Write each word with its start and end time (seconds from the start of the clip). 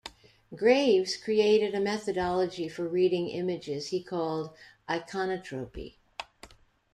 Graves 0.55 1.15
created 1.15 1.75
a 1.75 1.79
methodology 1.79 2.67
for 2.67 2.87
reading 2.87 3.29
images 3.29 3.89
he 3.89 4.01
called 4.01 4.49
"iconotropy". 4.89 5.97